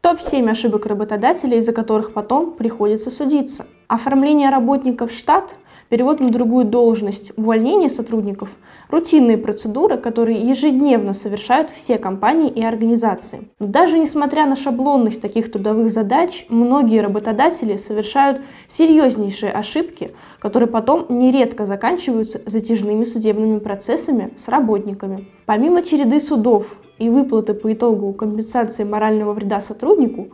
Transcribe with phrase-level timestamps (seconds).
[0.00, 3.66] Топ-7 ошибок работодателей, из-за которых потом приходится судиться.
[3.88, 5.54] Оформление работников в штат,
[5.88, 8.50] перевод на другую должность, увольнение сотрудников–
[8.94, 13.48] Рутинные процедуры, которые ежедневно совершают все компании и организации.
[13.58, 21.06] Но даже несмотря на шаблонность таких трудовых задач, многие работодатели совершают серьезнейшие ошибки, которые потом
[21.08, 25.28] нередко заканчиваются затяжными судебными процессами с работниками.
[25.46, 30.28] Помимо череды судов и выплаты по итогу компенсации морального вреда сотруднику,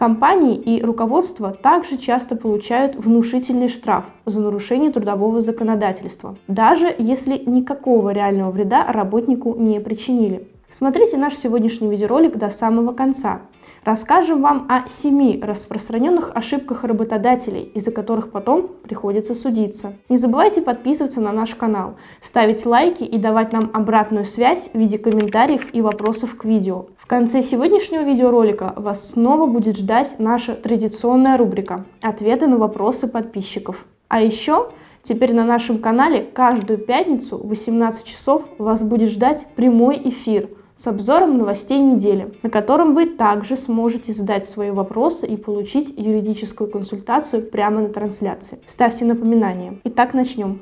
[0.00, 8.08] Компании и руководство также часто получают внушительный штраф за нарушение трудового законодательства, даже если никакого
[8.08, 10.48] реального вреда работнику не причинили.
[10.70, 13.42] Смотрите наш сегодняшний видеоролик до самого конца.
[13.84, 19.94] Расскажем вам о семи распространенных ошибках работодателей, из-за которых потом приходится судиться.
[20.08, 24.98] Не забывайте подписываться на наш канал, ставить лайки и давать нам обратную связь в виде
[24.98, 31.84] комментариев и вопросов к видео конце сегодняшнего видеоролика вас снова будет ждать наша традиционная рубрика
[32.02, 33.84] «Ответы на вопросы подписчиков».
[34.06, 34.68] А еще
[35.02, 40.50] теперь на нашем канале каждую пятницу в 18 часов вас будет ждать прямой эфир
[40.80, 46.70] с обзором новостей недели, на котором вы также сможете задать свои вопросы и получить юридическую
[46.70, 48.60] консультацию прямо на трансляции.
[48.64, 49.78] Ставьте напоминания.
[49.84, 50.60] Итак, начнем.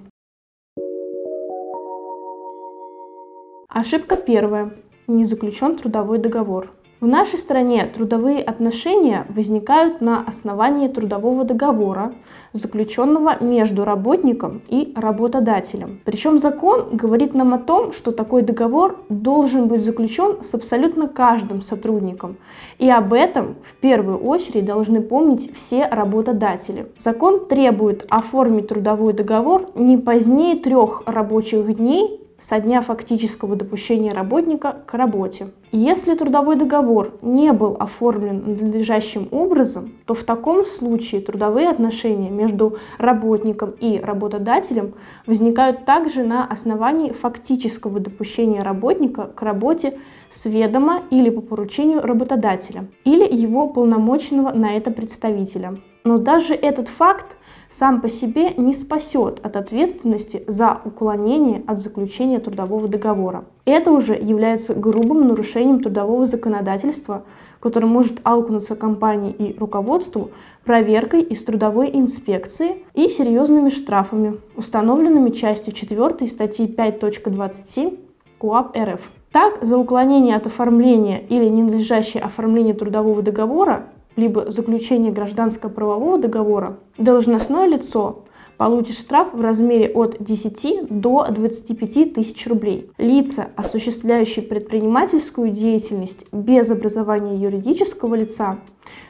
[3.68, 4.72] Ошибка первая
[5.06, 6.72] не заключен трудовой договор.
[7.00, 12.12] В нашей стране трудовые отношения возникают на основании трудового договора,
[12.52, 16.00] заключенного между работником и работодателем.
[16.04, 21.62] Причем закон говорит нам о том, что такой договор должен быть заключен с абсолютно каждым
[21.62, 22.36] сотрудником.
[22.78, 26.86] И об этом в первую очередь должны помнить все работодатели.
[26.98, 34.76] Закон требует оформить трудовой договор не позднее трех рабочих дней со дня фактического допущения работника
[34.86, 35.48] к работе.
[35.70, 42.78] Если трудовой договор не был оформлен надлежащим образом, то в таком случае трудовые отношения между
[42.96, 44.94] работником и работодателем
[45.26, 49.98] возникают также на основании фактического допущения работника к работе
[50.30, 55.78] с ведома или по поручению работодателя или его полномоченного на это представителя.
[56.04, 57.36] Но даже этот факт
[57.70, 63.44] сам по себе не спасет от ответственности за уклонение от заключения трудового договора.
[63.68, 67.24] Это уже является грубым нарушением трудового законодательства,
[67.60, 70.30] которое может аукнуться компании и руководству
[70.64, 77.98] проверкой из трудовой инспекции и серьезными штрафами, установленными частью 4 статьи 5.27
[78.38, 79.00] КУАП РФ.
[79.32, 87.66] Так, за уклонение от оформления или ненадлежащее оформление трудового договора либо заключение гражданско-правового договора, должностное
[87.66, 88.24] лицо
[88.58, 92.90] получит штраф в размере от 10 до 25 тысяч рублей.
[92.98, 98.58] Лица, осуществляющие предпринимательскую деятельность без образования юридического лица,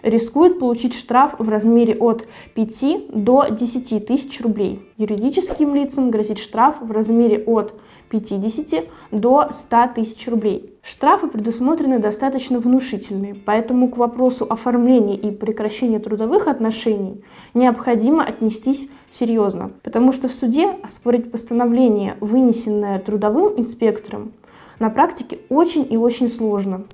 [0.02, 4.82] рискуют получить штраф в размере от 5 до 10 тысяч рублей.
[4.98, 7.74] Юридическим лицам грозит штраф в размере от
[8.08, 10.78] 50 до 100 тысяч рублей.
[10.82, 17.22] Штрафы предусмотрены достаточно внушительные, поэтому к вопросу оформления и прекращения трудовых отношений
[17.54, 24.32] необходимо отнестись серьезно, потому что в суде оспорить постановление, вынесенное трудовым инспектором,
[24.78, 26.84] на практике очень и очень сложно.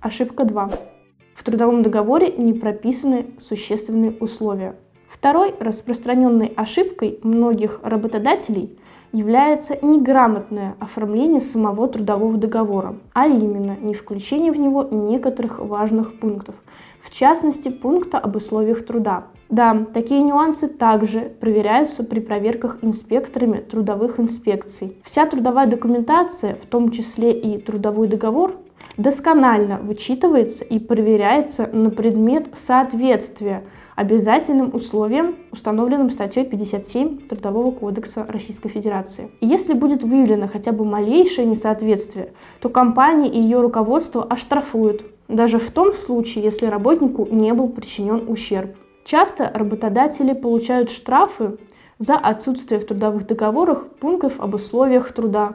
[0.00, 0.70] Ошибка 2.
[1.34, 4.76] В трудовом договоре не прописаны существенные условия.
[5.26, 8.78] Второй распространенной ошибкой многих работодателей
[9.12, 16.54] является неграмотное оформление самого трудового договора, а именно не включение в него некоторых важных пунктов,
[17.02, 19.24] в частности пункта об условиях труда.
[19.48, 24.96] Да, такие нюансы также проверяются при проверках инспекторами трудовых инспекций.
[25.02, 28.52] Вся трудовая документация, в том числе и трудовой договор,
[28.96, 33.64] досконально вычитывается и проверяется на предмет соответствия
[33.96, 39.30] обязательным условиям, установленным статьей 57 Трудового кодекса Российской Федерации.
[39.40, 45.58] И если будет выявлено хотя бы малейшее несоответствие, то компания и ее руководство оштрафуют, даже
[45.58, 48.76] в том случае, если работнику не был причинен ущерб.
[49.04, 51.56] Часто работодатели получают штрафы
[51.98, 55.54] за отсутствие в трудовых договорах пунктов об условиях труда,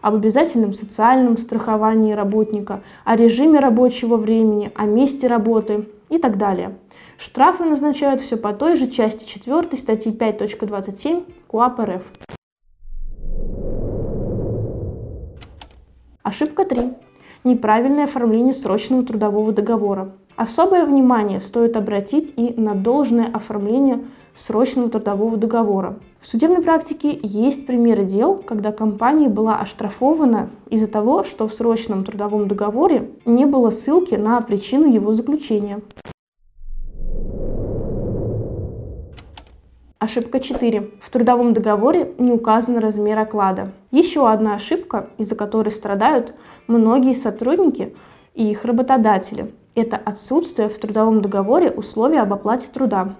[0.00, 6.76] об обязательном социальном страховании работника, о режиме рабочего времени, о месте работы и так далее.
[7.16, 12.02] Штрафы назначают все по той же части 4 статьи 5.27 КУАП РФ.
[16.22, 16.92] Ошибка 3.
[17.44, 20.12] Неправильное оформление срочного трудового договора.
[20.36, 24.04] Особое внимание стоит обратить и на должное оформление
[24.36, 25.98] срочного трудового договора.
[26.20, 32.04] В судебной практике есть примеры дел, когда компания была оштрафована из-за того, что в срочном
[32.04, 35.80] трудовом договоре не было ссылки на причину его заключения.
[39.98, 40.90] Ошибка 4.
[41.00, 43.72] В трудовом договоре не указан размер оклада.
[43.90, 46.34] Еще одна ошибка, из-за которой страдают
[46.66, 47.96] многие сотрудники
[48.34, 49.54] и их работодатели.
[49.74, 53.14] Это отсутствие в трудовом договоре условий об оплате труда.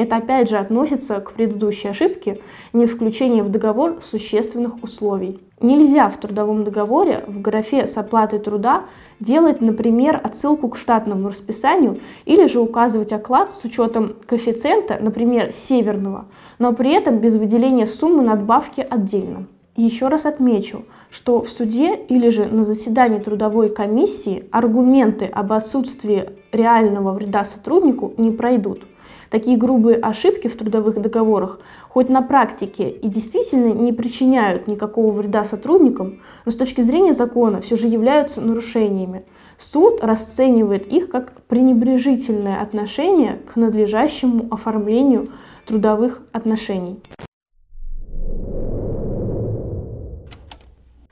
[0.00, 2.40] Это опять же относится к предыдущей ошибке
[2.72, 5.40] не включение в договор существенных условий.
[5.60, 8.84] Нельзя в трудовом договоре в графе с оплатой труда
[9.20, 16.24] делать, например, отсылку к штатному расписанию или же указывать оклад с учетом коэффициента, например, северного,
[16.58, 19.48] но при этом без выделения суммы надбавки отдельно.
[19.76, 26.30] Еще раз отмечу, что в суде или же на заседании трудовой комиссии аргументы об отсутствии
[26.52, 28.86] реального вреда сотруднику не пройдут.
[29.30, 35.44] Такие грубые ошибки в трудовых договорах хоть на практике и действительно не причиняют никакого вреда
[35.44, 39.24] сотрудникам, но с точки зрения закона все же являются нарушениями.
[39.56, 45.28] Суд расценивает их как пренебрежительное отношение к надлежащему оформлению
[45.64, 46.98] трудовых отношений.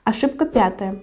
[0.03, 1.03] Ошибка пятая.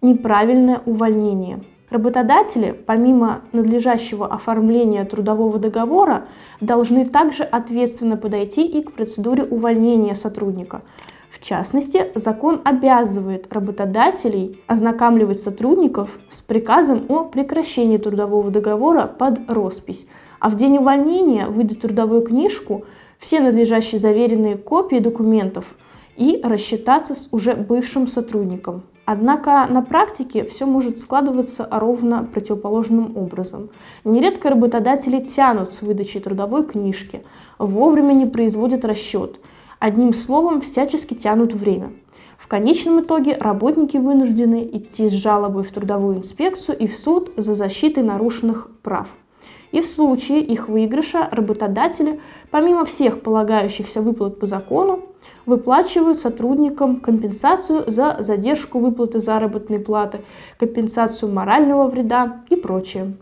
[0.00, 1.62] Неправильное увольнение.
[1.94, 6.24] Работодатели, помимо надлежащего оформления трудового договора,
[6.60, 10.82] должны также ответственно подойти и к процедуре увольнения сотрудника.
[11.30, 20.04] В частности, закон обязывает работодателей ознакомливать сотрудников с приказом о прекращении трудового договора под роспись,
[20.40, 22.86] а в день увольнения выдать трудовую книжку,
[23.20, 25.76] все надлежащие заверенные копии документов
[26.16, 28.82] и рассчитаться с уже бывшим сотрудником.
[29.06, 33.68] Однако на практике все может складываться ровно противоположным образом.
[34.04, 37.22] Нередко работодатели тянут с выдачей трудовой книжки,
[37.58, 39.38] вовремя не производят расчет.
[39.78, 41.92] Одним словом, всячески тянут время.
[42.38, 47.54] В конечном итоге работники вынуждены идти с жалобой в трудовую инспекцию и в суд за
[47.54, 49.08] защитой нарушенных прав.
[49.74, 52.20] И в случае их выигрыша работодатели,
[52.52, 55.02] помимо всех полагающихся выплат по закону,
[55.46, 60.20] выплачивают сотрудникам компенсацию за задержку выплаты заработной платы,
[60.58, 63.16] компенсацию морального вреда и прочее.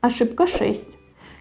[0.00, 0.90] Ошибка 6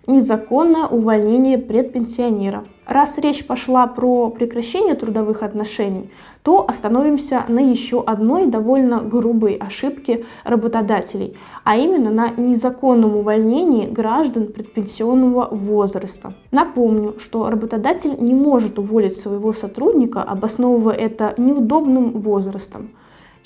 [0.08, 2.66] незаконное увольнение предпенсионера.
[2.86, 6.10] Раз речь пошла про прекращение трудовых отношений,
[6.42, 14.48] то остановимся на еще одной довольно грубой ошибке работодателей, а именно на незаконном увольнении граждан
[14.48, 16.34] предпенсионного возраста.
[16.52, 22.92] Напомню, что работодатель не может уволить своего сотрудника, обосновывая это неудобным возрастом.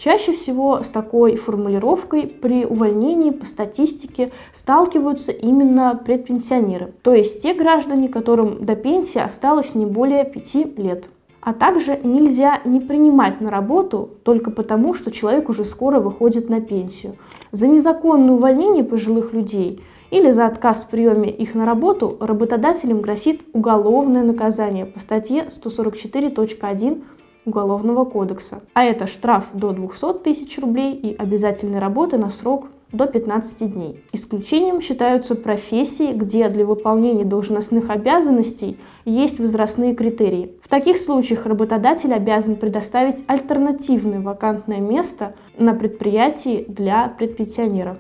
[0.04, 7.54] Чаще всего с такой формулировкой при увольнении по статистике сталкиваются именно предпенсионеры, то есть те
[7.54, 11.06] граждане, которым до пенсии осталось не более 5 лет.
[11.40, 16.62] А также нельзя не принимать на работу только потому, что человек уже скоро выходит на
[16.62, 17.16] пенсию.
[17.52, 23.42] За незаконное увольнение пожилых людей или за отказ в приеме их на работу работодателям грозит
[23.54, 27.04] уголовное наказание по статье 144.1
[27.46, 28.62] Уголовного кодекса.
[28.74, 34.04] А это штраф до 200 тысяч рублей и обязательной работы на срок до 15 дней.
[34.12, 40.54] Исключением считаются профессии, где для выполнения должностных обязанностей есть возрастные критерии.
[40.64, 47.98] В таких случаях работодатель обязан предоставить альтернативное вакантное место на предприятии для предпенсионера.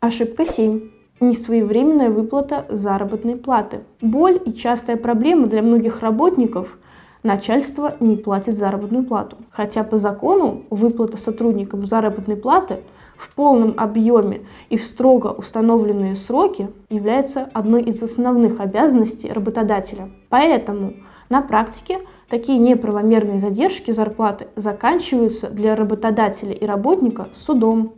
[0.00, 3.80] Ошибка 7 несвоевременная выплата заработной платы.
[4.00, 6.78] Боль и частая проблема для многих работников–
[7.24, 9.38] начальство не платит заработную плату.
[9.50, 12.80] Хотя по закону выплата сотрудникам заработной платы
[13.16, 20.10] в полном объеме и в строго установленные сроки является одной из основных обязанностей работодателя.
[20.28, 20.94] Поэтому
[21.30, 27.94] на практике такие неправомерные задержки зарплаты заканчиваются для работодателя и работника судом,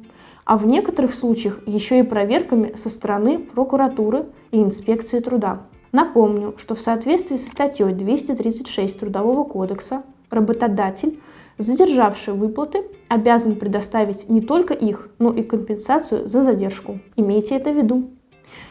[0.46, 5.62] а в некоторых случаях еще и проверками со стороны прокуратуры и инспекции труда.
[5.92, 11.20] Напомню, что в соответствии со статьей 236 Трудового кодекса работодатель,
[11.58, 17.00] задержавший выплаты, обязан предоставить не только их, но и компенсацию за задержку.
[17.16, 18.10] Имейте это в виду.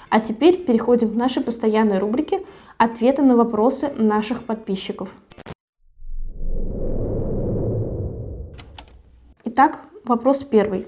[0.09, 2.45] А теперь переходим к нашей постоянной рубрике
[2.77, 5.09] «Ответы на вопросы наших подписчиков».
[9.43, 10.87] Итак, вопрос первый.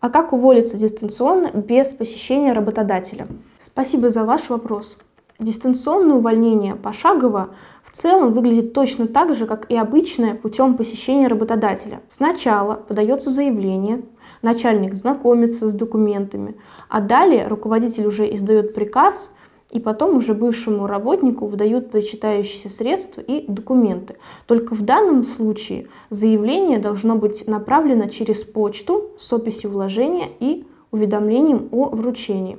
[0.00, 3.26] А как уволиться дистанционно без посещения работодателя?
[3.60, 4.96] Спасибо за ваш вопрос.
[5.38, 7.50] Дистанционное увольнение пошагово
[7.84, 12.00] в целом выглядит точно так же, как и обычное путем посещения работодателя.
[12.08, 14.00] Сначала подается заявление,
[14.40, 16.56] начальник знакомится с документами,
[16.88, 19.30] а далее руководитель уже издает приказ,
[19.70, 24.16] и потом уже бывшему работнику выдают причитающиеся средства и документы.
[24.46, 31.68] Только в данном случае заявление должно быть направлено через почту с описью вложения и уведомлением
[31.72, 32.58] о вручении,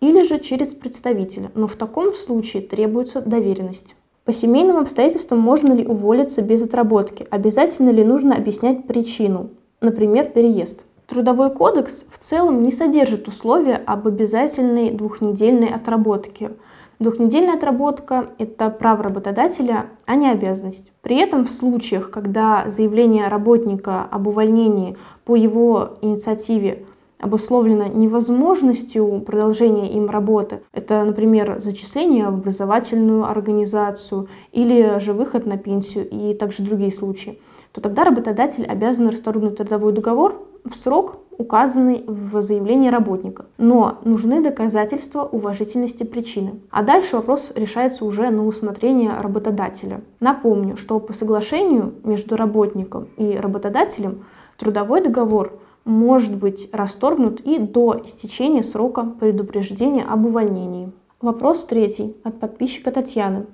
[0.00, 3.94] или же через представителя, но в таком случае требуется доверенность.
[4.24, 7.26] По семейным обстоятельствам можно ли уволиться без отработки?
[7.30, 9.50] Обязательно ли нужно объяснять причину?
[9.80, 10.80] Например, переезд.
[11.08, 16.50] Трудовой кодекс в целом не содержит условия об обязательной двухнедельной отработке.
[16.98, 20.92] Двухнедельная отработка– это право работодателя, а не обязанность.
[21.00, 26.84] При этом в случаях, когда заявление работника об увольнении по его инициативе
[27.18, 30.60] обусловлено невозможностью продолжения им работы.
[30.72, 37.40] Это, например, зачисление в образовательную организацию или же выход на пенсию и также другие случаи
[37.72, 43.46] то тогда работодатель обязан расторгнуть трудовой договор в срок, указанный в заявлении работника.
[43.58, 46.60] Но нужны доказательства уважительности причины.
[46.70, 50.00] А дальше вопрос решается уже на усмотрение работодателя.
[50.20, 54.24] Напомню, что по соглашению между работником и работодателем
[54.56, 55.52] трудовой договор
[55.84, 60.92] может быть расторгнут и до истечения срока предупреждения об увольнении.
[61.20, 63.46] Вопрос третий от подписчика Татьяны.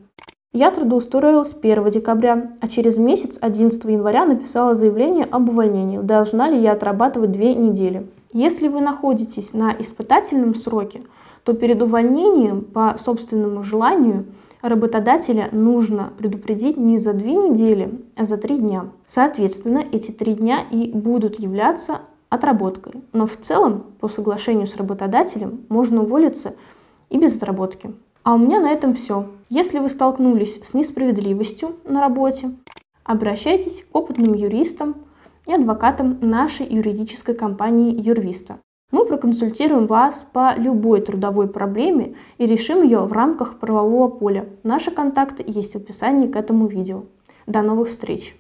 [0.57, 5.99] Я трудоустроилась 1 декабря, а через месяц, 11 января, написала заявление об увольнении.
[5.99, 8.07] Должна ли я отрабатывать две недели?
[8.33, 11.03] Если вы находитесь на испытательном сроке,
[11.43, 14.27] то перед увольнением по собственному желанию
[14.63, 18.87] работодателя нужно предупредить не за две недели, а за три дня.
[19.09, 23.03] Соответственно, эти три дня и будут являться отработкой.
[23.13, 26.55] Но в целом, по соглашению с работодателем, можно уволиться
[27.11, 27.93] и без отработки.
[28.25, 29.27] А у меня на этом все.
[29.51, 32.53] Если вы столкнулись с несправедливостью на работе,
[33.05, 34.97] обращайтесь к опытным юристам
[35.47, 38.61] и адвокатам нашей юридической компании Юрвиста.
[38.91, 44.47] Мы проконсультируем вас по любой трудовой проблеме и решим ее в рамках правового поля.
[44.63, 47.03] Наши контакты есть в описании к этому видео.
[47.47, 48.35] До новых встреч!